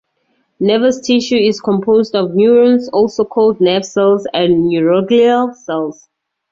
Nervous 0.59 0.99
tissue 1.05 1.35
is 1.35 1.61
composed 1.61 2.15
of 2.15 2.33
neurons, 2.33 2.89
also 2.89 3.23
called 3.23 3.61
nerve 3.61 3.85
cells, 3.85 4.25
and 4.33 4.65
neuroglial 4.67 5.53
cells. 5.53 6.09